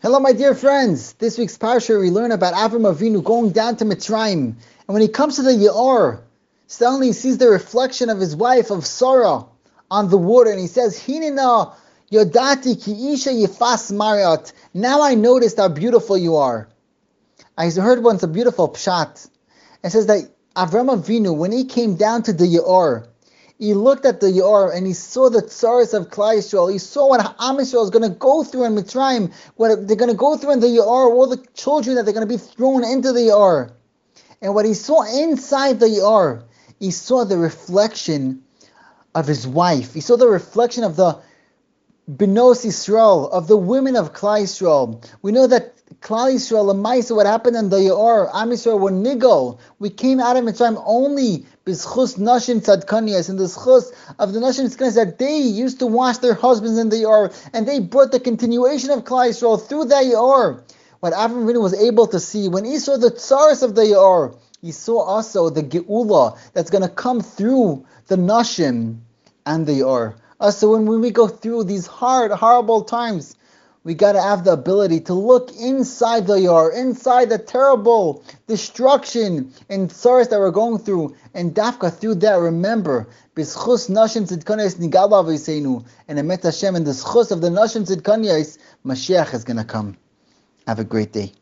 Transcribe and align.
Hello, 0.00 0.20
my 0.20 0.30
dear 0.30 0.54
friends. 0.54 1.14
This 1.14 1.36
week's 1.38 1.58
parsha 1.58 1.98
we 1.98 2.10
learn 2.10 2.30
about 2.30 2.54
Avram 2.54 2.86
Avinu 2.86 3.20
going 3.24 3.50
down 3.50 3.74
to 3.78 3.84
Mitzrayim, 3.84 4.54
and 4.54 4.56
when 4.86 5.02
he 5.02 5.08
comes 5.08 5.34
to 5.34 5.42
the 5.42 5.50
Yaor, 5.50 6.20
suddenly 6.68 7.08
he 7.08 7.12
sees 7.12 7.38
the 7.38 7.48
reflection 7.48 8.08
of 8.08 8.20
his 8.20 8.36
wife 8.36 8.70
of 8.70 8.86
Sarah 8.86 9.46
on 9.90 10.08
the 10.08 10.16
water, 10.16 10.52
and 10.52 10.60
he 10.60 10.68
says, 10.68 10.96
"Hinina 10.96 11.72
yodati 12.12 12.80
ki 12.80 13.12
isha 13.12 13.30
yifas 13.30 13.90
mariot." 13.90 14.52
Now 14.72 15.02
I 15.02 15.16
noticed 15.16 15.56
how 15.56 15.66
beautiful 15.66 16.16
you 16.16 16.36
are. 16.36 16.68
I 17.56 17.68
heard 17.70 18.00
once 18.00 18.22
a 18.22 18.28
beautiful 18.28 18.68
pshat. 18.68 19.28
It 19.82 19.90
says 19.90 20.06
that 20.06 20.30
Avram 20.54 20.96
Avinu, 20.96 21.36
when 21.36 21.50
he 21.50 21.64
came 21.64 21.96
down 21.96 22.22
to 22.22 22.32
the 22.32 22.46
Yaor, 22.46 23.08
he 23.58 23.74
looked 23.74 24.06
at 24.06 24.20
the 24.20 24.30
Yor 24.30 24.70
and 24.70 24.86
he 24.86 24.92
saw 24.92 25.28
the 25.28 25.42
tsaris 25.42 25.92
of 25.92 26.10
Klal 26.10 26.36
Yisrael. 26.36 26.70
He 26.70 26.78
saw 26.78 27.08
what 27.08 27.20
Am 27.20 27.56
Yisrael 27.56 27.82
is 27.82 27.90
going 27.90 28.08
to 28.08 28.16
go 28.16 28.44
through 28.44 28.64
in 28.64 28.76
Mitzrayim, 28.76 29.32
what 29.56 29.88
they're 29.88 29.96
going 29.96 30.10
to 30.10 30.16
go 30.16 30.36
through 30.36 30.52
in 30.52 30.60
the 30.60 30.68
Yor, 30.68 30.84
all 30.84 31.26
the 31.26 31.44
children 31.54 31.96
that 31.96 32.04
they're 32.04 32.14
going 32.14 32.26
to 32.26 32.32
be 32.32 32.38
thrown 32.38 32.84
into 32.84 33.12
the 33.12 33.24
Yor. 33.24 33.72
And 34.40 34.54
what 34.54 34.64
he 34.64 34.74
saw 34.74 35.02
inside 35.02 35.80
the 35.80 35.88
Yor, 35.88 36.44
he 36.78 36.92
saw 36.92 37.24
the 37.24 37.36
reflection 37.36 38.44
of 39.14 39.26
his 39.26 39.44
wife. 39.44 39.94
He 39.94 40.00
saw 40.00 40.16
the 40.16 40.28
reflection 40.28 40.84
of 40.84 40.94
the 40.94 41.18
Benos 42.10 42.64
Yisrael, 42.64 43.30
of 43.30 43.48
the 43.48 43.56
women 43.58 43.94
of 43.94 44.14
Klal 44.14 44.40
Yisrael. 44.40 45.04
We 45.20 45.30
know 45.30 45.46
that 45.46 45.76
Klal 46.00 46.32
Yisrael, 46.32 46.72
Lamaisa, 46.72 47.14
what 47.14 47.26
happened 47.26 47.54
in 47.54 47.68
the 47.68 47.82
Yor, 47.82 48.34
Am 48.34 48.48
Yisrael 48.48 48.80
were 48.80 48.90
nigel. 48.90 49.60
We 49.78 49.90
came 49.90 50.18
out 50.18 50.38
of 50.38 50.44
Mitzrayim 50.44 50.82
only 50.86 51.44
b'schus 51.66 52.16
nashim 52.16 52.64
tzadkaniyas, 52.64 53.28
in 53.28 53.36
the 53.36 53.44
schus 53.44 53.92
of 54.18 54.32
the 54.32 54.40
nashim 54.40 54.74
tzadkaniyas 54.74 54.94
that 54.94 55.18
they 55.18 55.36
used 55.36 55.80
to 55.80 55.86
wash 55.86 56.16
their 56.16 56.32
husbands 56.32 56.78
in 56.78 56.88
the 56.88 56.96
Yor, 56.96 57.30
and 57.52 57.68
they 57.68 57.78
brought 57.78 58.10
the 58.10 58.20
continuation 58.20 58.88
of 58.88 59.04
Klal 59.04 59.28
Yisrael 59.28 59.60
through 59.60 59.84
the 59.84 60.02
Yor. 60.02 60.64
What 61.00 61.12
Avram 61.12 61.44
Avinu 61.44 61.60
was 61.60 61.74
able 61.74 62.06
to 62.06 62.18
see 62.20 62.48
when 62.48 62.64
he 62.64 62.78
saw 62.78 62.96
the 62.96 63.10
tsaris 63.10 63.62
of 63.62 63.74
the 63.74 63.86
Yor, 63.86 64.34
he 64.62 64.72
saw 64.72 65.02
also 65.02 65.50
the 65.50 65.62
geula 65.62 66.38
that's 66.54 66.70
going 66.70 66.82
to 66.82 66.88
come 66.88 67.20
through 67.20 67.84
the 68.06 68.16
nashim 68.16 69.00
and 69.44 69.66
the 69.66 69.74
Yor. 69.74 70.16
Uh, 70.40 70.50
so 70.50 70.72
when, 70.72 70.86
when 70.86 71.00
we 71.00 71.10
go 71.10 71.26
through 71.26 71.64
these 71.64 71.86
hard, 71.86 72.30
horrible 72.30 72.82
times, 72.82 73.36
we 73.84 73.94
got 73.94 74.12
to 74.12 74.22
have 74.22 74.44
the 74.44 74.52
ability 74.52 75.00
to 75.00 75.14
look 75.14 75.50
inside 75.56 76.26
the 76.26 76.40
Yor, 76.40 76.70
inside 76.72 77.30
the 77.30 77.38
terrible 77.38 78.22
destruction 78.46 79.52
and 79.68 79.90
sorrows 79.90 80.28
that 80.28 80.38
we're 80.38 80.50
going 80.50 80.78
through, 80.78 81.16
and 81.34 81.54
dafka 81.54 81.90
through 81.92 82.16
that, 82.16 82.34
remember, 82.34 83.08
b'schus 83.34 83.88
nashim 83.88 84.28
tzidkaniyas 84.28 84.76
nigala 84.76 85.24
v'yiseinu, 85.24 85.84
and 86.06 86.18
emet 86.18 86.42
Hashem, 86.42 86.76
and 86.76 86.86
the 86.86 86.90
schus 86.90 87.30
of 87.30 87.40
the 87.40 87.48
nashim 87.48 87.86
tzidkaniyas, 87.86 88.58
Mashiach 88.84 89.32
is 89.34 89.44
going 89.44 89.56
to 89.56 89.64
come. 89.64 89.96
Have 90.66 90.78
a 90.78 90.84
great 90.84 91.12
day. 91.12 91.32